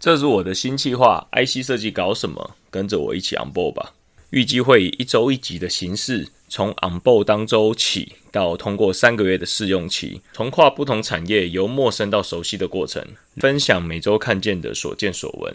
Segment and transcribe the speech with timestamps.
[0.00, 2.56] 这是我的新计划，IC 设计搞什么？
[2.70, 3.92] 跟着我一起 on board 吧。
[4.30, 13.04] 预计会以一周一集的形式，从 on board 当周起，到通过三个月的试用期，从跨不同产业由陌生到熟悉的过程，
[13.36, 15.54] 分享每周看见的所见所闻，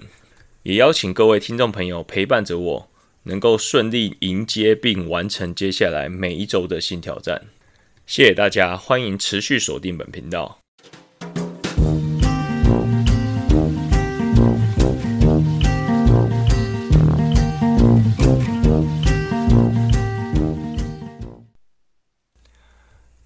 [0.61, 2.89] 也邀请各位听众朋友陪伴着我，
[3.23, 7.45] 能够顺利迎接并完成接下来每一周的新挑战。
[8.05, 10.64] 谢谢大家，欢迎持续锁定本频道。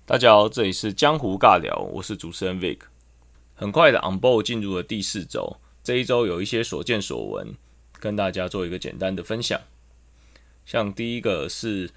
[0.09, 2.79] 大家好，这里是江湖尬聊，我是主持人 Vic。
[3.53, 7.53] 很快的 On Board 进入了第四周，这一周有一些所见所闻，
[7.99, 9.61] 跟大家做一个简单的分享。
[10.65, 11.91] 像第一个是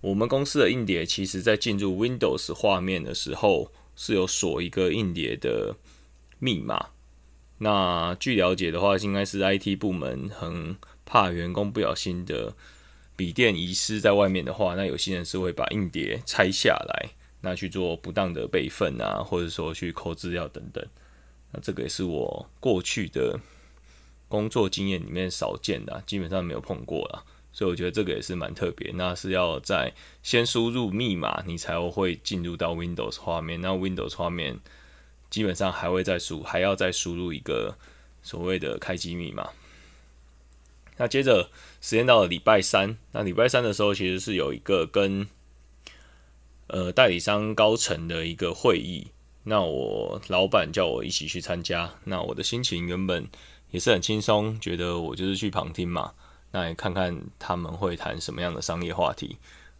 [0.00, 5.76] 我们公司的硬碟，其实在进入 Windows 画面的时候是有锁一个硬碟的
[6.38, 6.86] 密码。
[7.58, 12.54] 那据了解的话，应该是 IT 部门很怕员工不小心的
[13.14, 17.10] 笔电遗失在外面的话，那有些人是会把硬碟拆下来。
[17.40, 20.86] 那去做不当的备份啊，或者说去抠资料等等，
[21.52, 23.38] 那这个也是我过去的
[24.28, 28.92] 工作经验里面少见的，基本上没有碰过了，所以我觉得这个也是蛮特别。
[28.94, 33.60] 那是要在先输入密码，你才会进入到 Windows 画面。
[33.60, 34.60] 那 Windows 画面
[35.28, 37.76] 基本上还会再输，还要再输入一个
[38.22, 39.50] 所谓的开机密码。
[40.98, 45.26] 那接着时间到了礼拜三，那礼拜三的时候其实是有一个跟
[46.72, 49.08] 呃，代理商高层的一个会议，
[49.42, 53.28] 那我老板叫我一起去参加，那我的心情原本
[53.72, 56.12] 也是很轻松，觉得我就是去旁听嘛，
[56.52, 59.36] 那也看看他们会谈什么样的商业话题。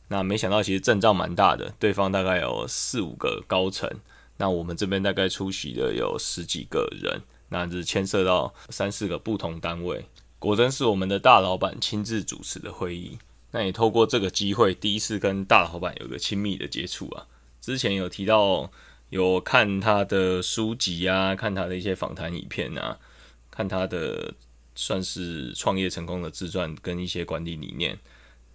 [0.09, 3.89] 那没想到其实阵仗蛮大的，对方大概有四五个高层，
[4.39, 10.07] 那我们这边大概出席的有十几个人，那是牵涉到三四个不同单位，
[10.41, 13.19] 果真是我们的大老板亲自主持的会议。
[13.53, 17.27] 那也透过这个机会，第一次跟大老板有个亲密的接触啊。
[17.61, 18.71] 之前有提到
[19.09, 22.99] 有看他的书籍啊，看他的一些访谈影片啊，
[23.51, 24.35] 看他的
[24.75, 27.99] 算是创业成功的自传跟一些管理理念。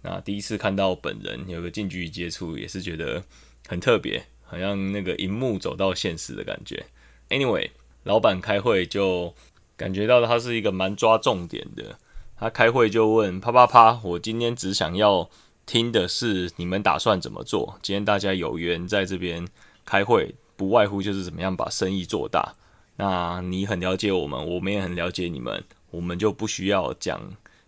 [0.02, 3.22] 那第一次看到本人有个近距离接触，也是觉得
[3.68, 6.86] 很特别，好像那个荧幕走到现实的感觉。
[7.28, 7.70] Anyway，
[8.04, 9.34] 老板开会就
[9.76, 11.98] 感觉到他是一个蛮抓重点的。
[12.38, 15.30] 他开会就问啪啪啪，我今天只想要
[15.64, 17.78] 听的是你们打算怎么做。
[17.80, 19.48] 今天大家有缘在这边
[19.86, 22.54] 开会，不外乎就是怎么样把生意做大。
[22.96, 27.18] 那你很了解我们，我们也很了解你们，我们就不需要讲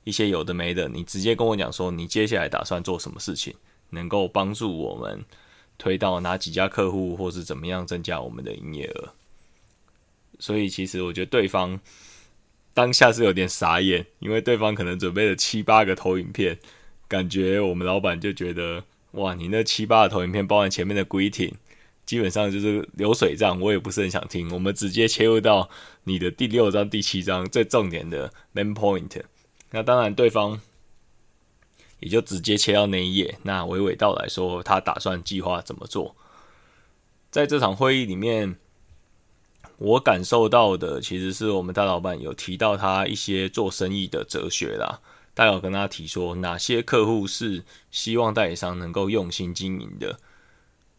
[0.05, 0.87] 一些有的没的。
[0.87, 3.55] 你直接跟我讲说，你接下来打算做什么事情，
[3.91, 5.25] 能够帮助我们
[5.79, 9.09] 推到哪几家客户，或是怎么样增加我们的营业额。
[10.39, 11.81] 所以其实我觉得对方。
[12.78, 16.56] 当下是有点傻眼，因为对方可能准备了七八个投影片，
[17.09, 21.55] 感觉我们老板就觉得，哇，你那七八个投影片包含前面的 greeting，
[22.06, 24.49] 基本上就是流水账，我也不是很想听。
[24.53, 25.69] 我们直接切入到
[26.05, 29.22] 你的第六章、第七章最重点的 main point。
[29.72, 30.61] 那当然，对方
[31.99, 33.38] 也就直接切到那一页。
[33.43, 36.15] 那娓娓道来说，他打算计划怎么做，
[37.33, 38.55] 在这场会议里面。
[39.78, 45.00] 我感受到的其实是我们大老板有提到他一些做生意的哲学啦，
[45.34, 47.62] 大有跟他提说哪些客户是
[47.93, 50.19] 希望代理商能够用心经营的，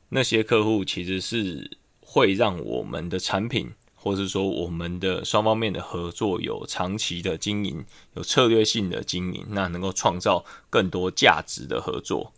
[0.07, 12.31] 那些客户其实是会让我们的产品，或是说我们的双方面的合作有长期的经营，有策略性的经营，那能够创造更多价值的合作。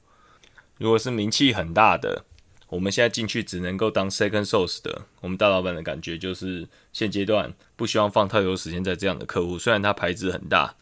[0.80, 2.26] 如果是名气很大的。
[2.72, 9.60] 我们现在进去只能够当 second source 的，我们大老板的感觉就是现阶段不希望放太多时间在这样的客户。
[9.60, 10.76] 虽然它牌子很大，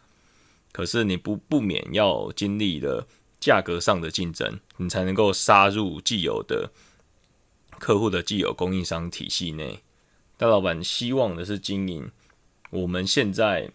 [0.71, 3.07] 可是你不不免要经历了
[3.39, 6.71] 价格上的竞争，你才能够杀入既有的
[7.79, 9.81] 客户的既有供应商体系内。
[10.37, 12.11] 大老板希望的是经营
[12.69, 13.71] 我们现在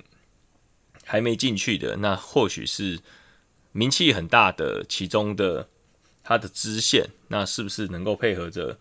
[1.03, 3.00] 还没进去的，那或许是
[3.73, 5.69] 名气很大的其中的。
[6.25, 8.79] 它的支线，那是不是能够配合着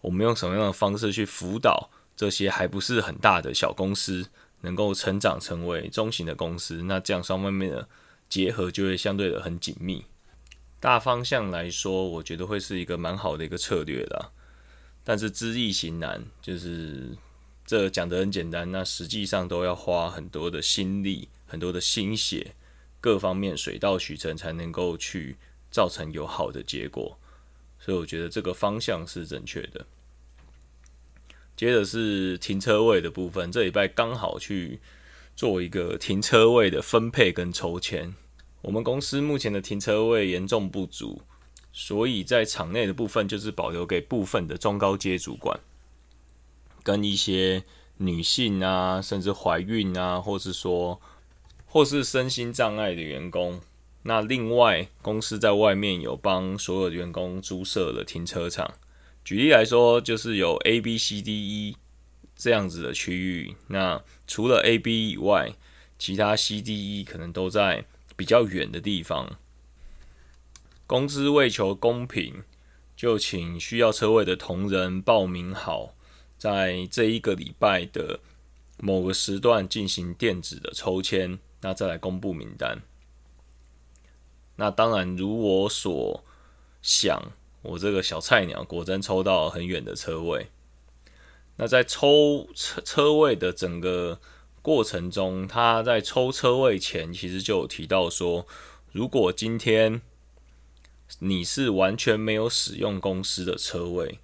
[0.00, 4.26] 我们用什么样的方式去辅导这些还不是很大的小公司，
[4.62, 6.82] 能够成长成为中型的公司？
[6.84, 7.86] 那这样双方面的
[8.30, 10.06] 结合就会相对的很紧密。
[10.80, 14.30] 大方向来说，我觉得会是一个蛮好的一个策略啦。
[15.04, 17.14] 但是知易行难，就是
[17.66, 22.54] 这讲得很简单，那实际上都要花很多的心力、很多的心血，
[23.00, 25.36] 各方面水到渠成才能够去。
[25.76, 27.18] 造成有好的结果，
[27.78, 29.84] 所以我觉得这个方向是正确的。
[31.54, 34.80] 接着是停车位的部分，这礼拜刚好去
[35.34, 38.14] 做一个停车位的分配跟抽签。
[38.62, 41.20] 我们公司目前的停车位严重不足，
[41.74, 45.60] 所以在场内的部分就是保留给部分的中高阶主管，
[46.82, 47.62] 跟一些
[47.98, 50.98] 女性啊，甚至怀孕啊，或是说
[51.66, 53.60] 或是身心障碍的员工。
[54.06, 58.74] 那另外，公司在外面有帮所有员工租设了停车场。
[59.24, 61.76] 举例来说，就是有 A、B、C、D、E
[62.34, 63.54] 这样子的区域。
[63.68, 65.52] 那除了 A、B 以外，
[65.98, 67.84] 其他 C、D、E 可能都在。
[68.18, 69.36] 比较远的地方，
[70.86, 72.44] 公司为求公平，
[72.96, 75.94] 就请需要车位的同仁报名好，
[76.38, 78.20] 在这一个礼拜的
[78.78, 82.80] 某个时段进行电子的抽签，那再来公布名单。
[84.56, 86.24] 那当然，如我所
[86.82, 87.32] 想，
[87.62, 90.48] 我这个小菜鸟果真抽到很远的车位。
[91.56, 94.20] 那在抽车车位的整个。
[94.62, 98.48] 过程中，他在抽车位前，其实就有提到说，
[98.90, 100.02] 如果今天
[101.20, 104.18] 你是完全没有使用公司的车位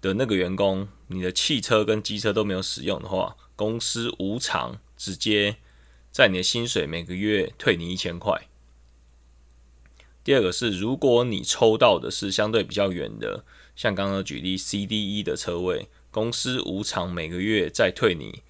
[0.00, 5.58] 的那个员工，你的汽车跟机车都没有使用的话，公司无偿直接
[6.10, 8.48] 在你的薪水每个月退你一千块。
[10.24, 18.42] 第二个是，如果你抽到的是相对比较远的，像刚刚举例 C、D、E 的车位，公司无偿每个月再退你。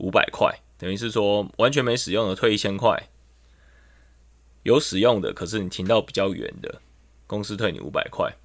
[0.00, 3.08] 五百块，等于是说完全没使用的退一千块，
[4.62, 6.80] 有使用的，可是你停到比较远的，
[7.26, 8.36] 公司退你五百块。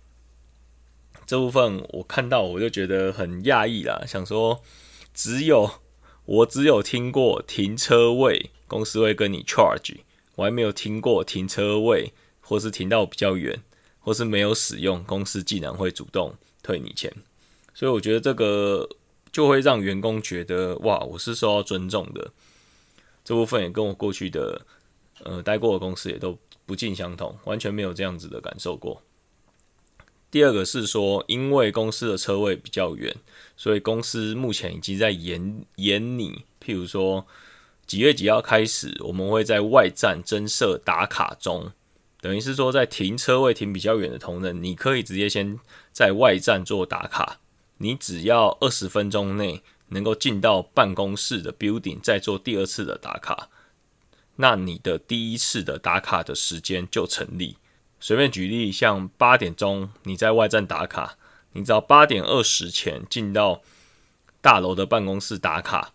[1.28, 4.64] 这部分我看到我就觉得很讶异啦，想说
[5.14, 5.70] 只有
[6.26, 9.98] 我只有听过停车位公司会跟你 charge，
[10.38, 12.14] 我还没有听过停车位
[12.54, 13.60] 或是停到比较远
[14.00, 17.12] 或是没有使用，公司竟然会主动退你钱，
[17.74, 18.88] 所以我觉得这个。
[19.34, 22.32] 就会让员工觉得哇，我是受到尊重的。
[23.26, 24.64] 这部分也跟我过去的
[25.24, 29.02] 呃待过的公司也都不尽相同，完全没有这样子的感受过。
[30.30, 33.16] 第二个是说，因为公司的车位比较远，
[33.58, 37.26] 所以公司目前已经在严严你，譬如说
[37.88, 41.72] 几月几号开始，我们会在外站增设打卡钟，
[42.24, 45.60] 等于是说在停车位停比较远的同仁，你可以直接先
[45.92, 47.42] 在外站做打卡。
[47.80, 53.50] 你只要二十分钟内能够进到办公室的 building，再做第二次的打卡，
[54.38, 57.58] 那你的第一次的打卡的时间就成立。
[58.00, 61.18] 随便举例，像八点钟你在外站打卡，
[61.52, 63.62] 你只要八点二十前进到
[64.40, 65.92] 大楼的办公室打卡，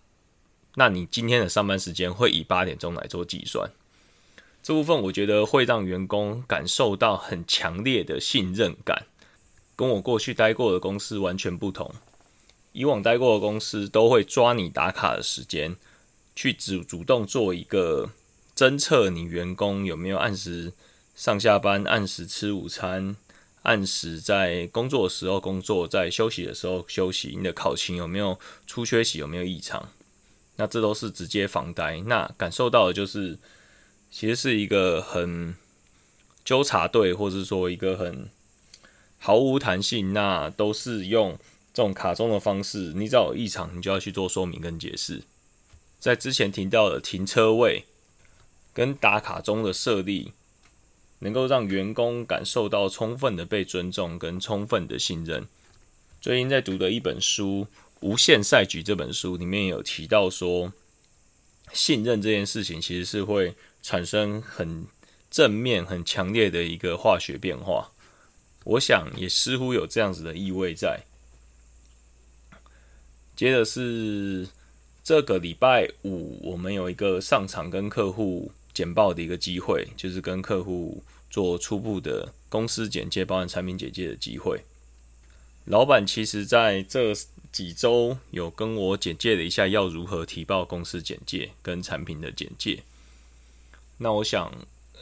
[0.74, 3.70] 那你今天的上班时间会以八点钟来做计算。
[4.68, 9.06] 这部分我觉得会让员工感受到很强烈的信任感。
[9.74, 11.90] 跟我过去待过的公司完全不同。
[12.72, 15.74] 以往待过的公司都会抓你打卡的时间，
[16.36, 18.10] 去主主动做一个
[18.54, 20.74] 侦测你员工有没有按时
[21.16, 23.16] 上下班、按时吃午餐、
[23.62, 27.34] 按时在工作的时候工作、在休息的时候休息。
[27.34, 29.88] 你的考勤有没有出缺席、有没有异常？
[30.56, 32.02] 那这都是直接防呆。
[32.04, 33.38] 那感受到的就是，
[34.10, 35.54] 其实是一个很
[36.44, 38.28] 纠察队，或者说一个很。
[39.20, 41.36] 毫无弹性，那都是用
[41.74, 42.92] 这种卡中的方式。
[42.94, 45.24] 你只要有异常，你就要去做说明跟解释。
[45.98, 47.84] 在之前提到的停车位
[48.72, 50.32] 跟打卡中的设立，
[51.18, 55.48] 能够让员工感受到充分的被尊重跟充分的信任。
[56.20, 57.66] 最近在读的一本书
[57.98, 60.72] 《无限赛局》这本书里面有提到说，
[61.72, 63.56] 信任这件事情其实是会
[63.88, 64.84] 产生很
[65.30, 67.90] 正面、很强烈的一个化学变化。
[68.64, 71.04] 我想也似乎有这样子的意味在。
[73.34, 74.46] 接着是
[75.02, 84.60] 这个礼拜五，我们有一个上场跟客户简报的一个机会，就是跟客户做初步的公司简介、包含产品简介的机会。
[85.64, 87.14] 老板其实在这
[87.50, 92.82] 几周有跟我简介了一下要如何提报公司简介跟产品的简介。
[93.98, 94.52] 那我想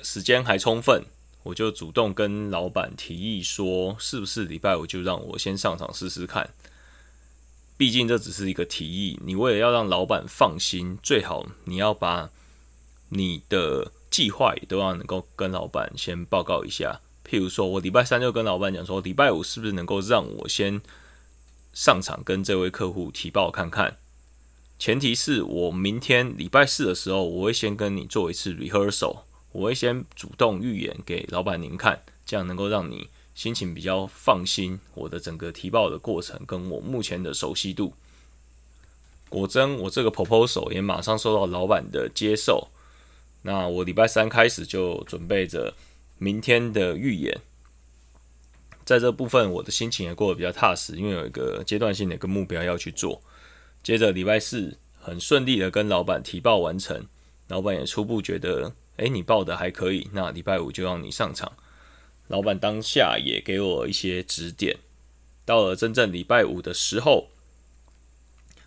[0.03, 1.05] 时间还充分。
[1.45, 6.51] 我就主动跟老板提议说，是不是礼拜五就让我先上场试试看？
[7.77, 12.31] 毕竟这只是一个提议，你为了要让老板放心，最好你要把
[13.11, 17.01] 你的计划也都要能够跟老板先报告一下。
[17.25, 20.83] 譬如说，我礼拜三就跟老板讲说，礼拜五是不是能够让我先
[21.73, 23.99] 上场跟这位客户提报看看？
[24.79, 29.21] 前提是我明天礼拜四的时候，我会先跟你做一次 rehearsal。
[29.53, 34.79] 我会先主动预演给老板您看，这样能够让你心情比较放心。
[34.93, 37.95] 我的整个提报的过程跟我目前的熟悉度，
[39.31, 42.69] 果真，我这个 proposal 也马上受到老板的接受。
[43.43, 45.73] 那我礼拜三开始就准备着
[46.19, 47.41] 明天的预演，
[48.85, 53.23] 在这部分我的心情也过得比较踏实，因为有一个阶段性的一个目标要去做。
[53.87, 57.07] 接着礼拜四很顺利的跟老板提报完成，
[57.47, 61.53] 老板也初步觉得，哎，你报的还可以，那礼拜五就让你上场。
[62.27, 64.79] 老板当下也给我一些指点。
[65.45, 67.29] 到了真正礼拜五的时候。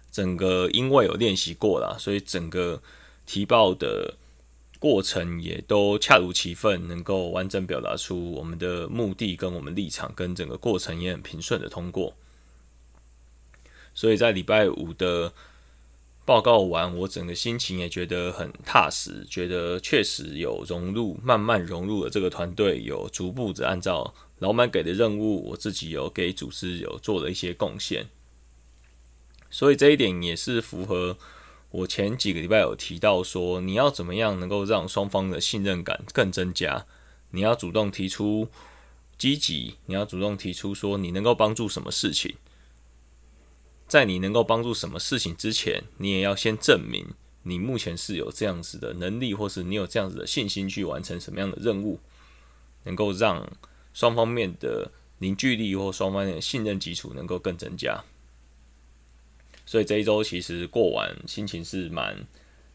[0.09, 2.81] 整个因为有练习过了，所以整个
[3.25, 4.15] 提报的
[4.79, 12.13] 过程也都恰如其分，能够完整表达出我们的目的跟我们立场，跟整个过程也很平顺的通过。
[13.99, 15.33] 所以在礼拜五的
[16.23, 28.07] 报告完，我整个心情也觉得很踏实，觉得确实有融入，慢慢融入了这个团队，有逐步的按照老板给的任务，我自己有给组织有做了一些贡献。
[29.49, 31.17] 所以这一点也是符合
[31.71, 36.85] 我前几个礼拜有提到说，你要怎么样能够让双方的信任感更增加？
[37.31, 38.47] 你要主动提出
[39.17, 42.37] 积极，你要主动提出说你能够帮助什么事情。
[43.89, 47.07] 在你能够帮助什么事情之前，你也要先证明
[47.43, 51.99] 你目前是有这样子的能力，或是你有这样子的信心去完成什么样的任务，
[52.83, 53.51] 能够让
[53.93, 58.03] 双方面的凝聚力或双方面的信任基础能够更增加。
[59.65, 62.27] 所以这一周其实过完，心情是蛮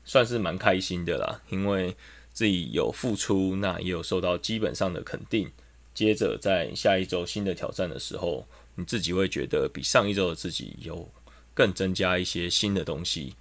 [0.04, 1.96] 算是蛮开心的啦，因为
[2.32, 5.52] 自己有付出，那也有受到基本上的肯定。
[5.94, 11.10] 接着在下一周新的挑战的时候，你自己会觉得比上一周的自己有
[11.52, 13.34] 更增加一些新的东西。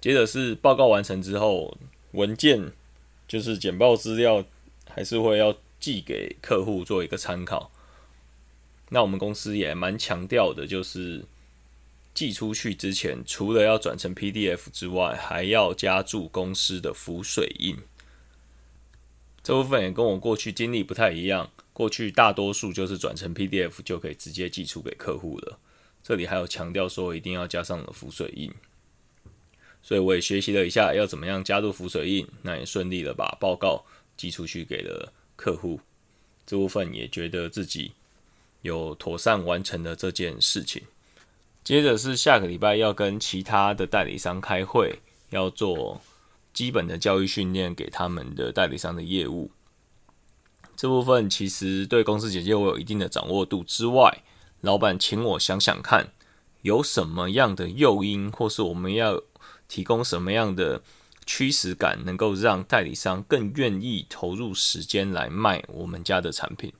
[0.00, 1.76] 接着是报告完成之后，
[2.12, 2.72] 文件
[3.26, 4.44] 就是简报资料，
[4.88, 7.70] 还是会要寄给客户做一个参考。
[8.90, 11.24] 那我们公司也蛮强调的，就是。
[12.14, 17.76] 寄出去之前，除了要转成 PDF 之外，还要加注公司的浮水印。
[19.42, 21.50] 这部分也跟我过去经历不太一样。
[21.76, 25.58] 过去大多数就是转成 PDF 就可以直接寄出给客户了。
[26.02, 28.50] 这里还有强调说一定要加上了浮水印。
[29.82, 33.84] 所以我也学习了一下要怎么样加入浮水印，那也顺利的把报告
[34.16, 35.78] 寄出去给了客户。
[36.46, 37.92] 这部分也觉得自己
[38.62, 40.82] 有妥善完成了这件事情。
[41.62, 46.00] 接着是下个礼拜要跟其他的代理商开会，要做
[46.54, 49.50] 基本的教育训练给他们的代理商的业务。
[50.76, 54.22] 这部分其实对公司简介我有一定的掌握度之外，
[54.60, 56.12] 老板请我想想看，
[56.62, 59.22] 有什么样的诱因，或是我们要
[59.66, 60.82] 提供什么样的
[61.24, 66.72] 驱使感，能够让代理商更愿意投入时间来卖我们家的产品。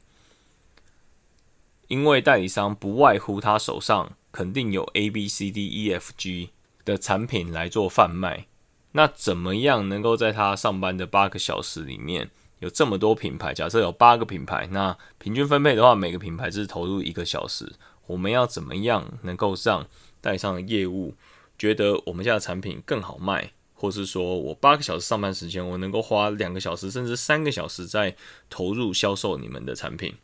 [1.88, 4.16] 因为代理商不外乎他手上。
[4.32, 6.50] 肯定有 A、B、C、D、E、F、G
[6.84, 8.44] 的产品来做贩卖。
[8.92, 13.52] 那怎么样能够在他上班的八个小时里面有这么多品牌？
[13.52, 17.72] 假设有八个品牌，那平均分配的话，每个品牌是投入一个小时。
[18.06, 19.86] 我们要怎么样能够让
[20.20, 21.14] 带上的业务
[21.58, 28.14] 觉得我们家的产品更好卖，或是说我八个小时上班时间，我能够花两个小时甚至三个小时在
[28.48, 30.14] 投入销售你们的产品？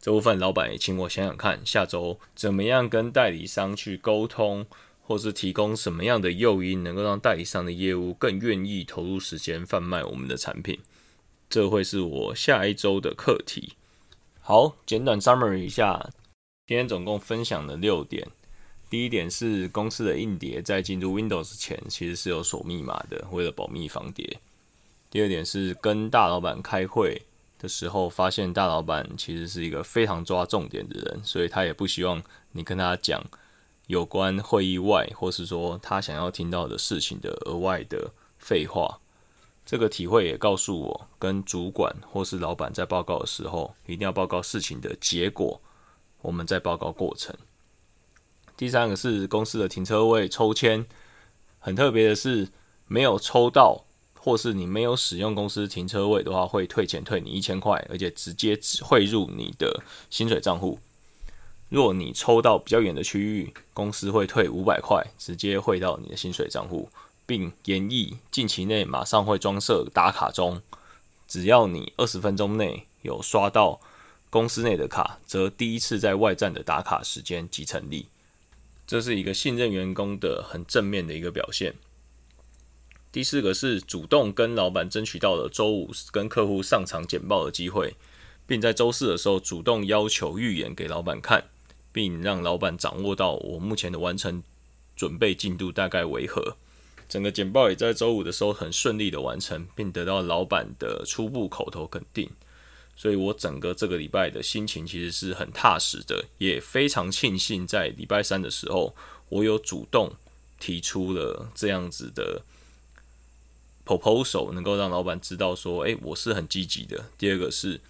[0.00, 4.64] 这部分老板也请我想想看，下周怎么样跟代理商去沟通，
[5.02, 10.78] 或是提供什么样的诱因，能够让代理商的业务更愿意投入时间贩卖我们的产品。
[11.50, 13.74] 这会是我下一周的课题。
[14.40, 16.10] 好，简短 summary 一下，
[16.66, 18.28] 今天总共分享了六点。
[18.90, 24.38] 第一点是公司的硬碟在进入 Windows 前，其实是有锁密码的，为了保密防谍。
[25.10, 27.22] 第二点是跟大老板开会。
[27.60, 33.20] 的时候，发现大老板其实是一个非常抓重点的人，所以他也不希望你跟他讲
[33.88, 39.00] 有关会议外，或是说他想要听到的事情的额外的废话。
[39.70, 45.60] 这个体会也告诉我，跟主管或是老板在报告的时候，一定要报告事情的结果，
[46.22, 47.36] 我们在报告过程。
[48.56, 50.86] 第三个是公司的停车位抽签，
[51.58, 52.48] 很特别的是
[52.86, 53.84] 没有抽到。
[54.20, 60.78] 或是你没有使用公司停车位的话，会退钱退你一千块，而且直接汇入你的薪水账户。
[61.68, 66.90] 若你抽到比较远的区域，公司会退五百块，直接汇到你的薪水账户，
[67.28, 70.62] 并演绎近期内马上会装设打卡钟，
[71.26, 73.82] 只要你二十分钟内有刷到
[74.30, 78.06] 公司内的卡，则第一次在外站的打卡时间即成立。
[78.86, 81.74] 这是一个信任员工的很正面的一个表现。
[83.12, 87.94] 第四个是主动跟老板争取到了周五跟客户上场简报的机会，
[88.46, 91.44] 并在周四的时候主动要求预演给老板看，
[91.92, 94.42] 并让老板掌握到我目前的完成
[94.96, 96.56] 准备进度大概为何。
[97.08, 102.30] 整个简报也在周五的时候很顺利的完成，并得到老板的初步口头肯定。
[102.94, 108.94] 所以我整个这个礼拜的心情其实是很踏实的，也非常庆幸在礼拜三的时候，
[109.28, 110.12] 我有主动
[110.58, 112.42] 提出了这样子的
[113.86, 117.04] proposal，能够让老板知道说，诶，我是很积极的。
[117.16, 117.80] 第二个是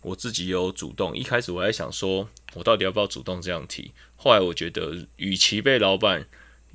[0.00, 3.92] 我自己有主动，一开始我还想说，我到底要不要主动这样提？
[4.16, 6.26] 后来我觉得，与其被老板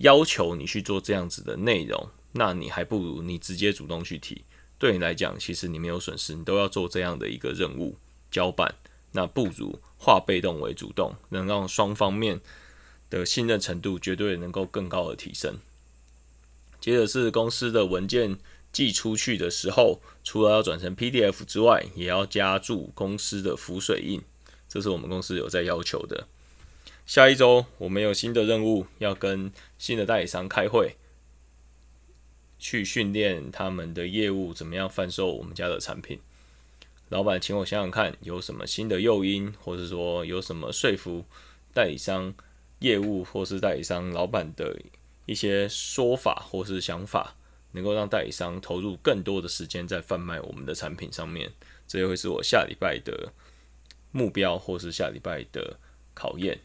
[0.02, 4.44] 要求你去做这样子的内容，那你还不如你直接主动去提。
[4.78, 7.98] 对你来讲，其实你没有损失，你都要做这样的一个任务
[8.32, 8.76] 交办，
[9.12, 12.42] 那不如化被动为主动，能让双方面
[13.10, 15.58] 的信任程度绝对能够更高的提升。
[16.80, 18.40] 接着是公司的文件
[18.72, 24.20] 寄出去的时候，除了要转成 PDF 之外，也要加注公司的浮水印，
[24.68, 26.28] 这是我们公司有在要求的。
[27.12, 30.96] 下一周我们有新的任务，要跟新的代理商开会。
[32.58, 36.22] 去训练他们的业务怎么样贩售我们家的产品。
[37.10, 41.26] 老板，请我想想看，有什么新的诱因，或者说有什么说服
[41.74, 42.34] 代理商
[42.80, 44.80] 业务或是代理商老板的
[45.26, 47.36] 一些说法或是想法，
[47.74, 51.52] 能够让代理商投入更多的时间在贩卖我们的产品上面。
[51.86, 53.34] 这也会是我下礼拜的
[54.14, 55.78] 目标，或是下礼拜的
[56.14, 56.58] 考验。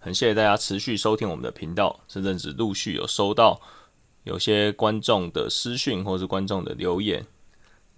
[0.00, 3.60] 很谢谢大家持续收听我们的频道，这阵子陆续有收到。
[4.22, 7.26] 有些观众的私讯或是观众的留言，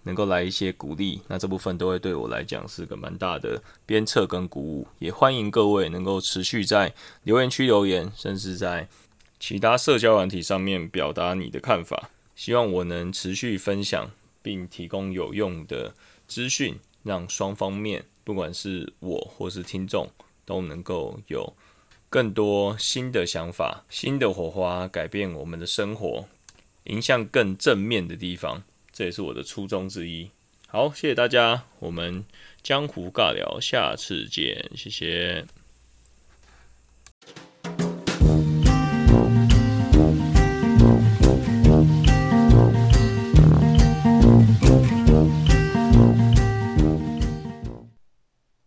[0.05, 4.87] 能够来一些鼓励，那这部分都会对我来讲是个蛮大的鞭策跟鼓舞。
[4.99, 8.89] 也欢迎各位能够持续在留言区留言，甚至在
[9.39, 12.09] 其他社交软体上面表达你的看法。
[12.35, 15.95] 希望我能持续分享并提供有用的
[16.27, 20.09] 资讯，让双方面，不管是我或是听众，
[20.47, 21.53] 都能够有。
[22.11, 26.27] 更多新的想法、新的火花，改变我们的生活，
[26.85, 30.29] 迎向更正面的地方，这也是我的初衷之一。
[30.67, 32.25] 好，谢谢大家，我们
[32.63, 35.47] 江湖尬聊，下次见，谢谢。